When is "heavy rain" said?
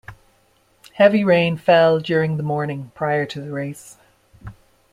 0.93-1.55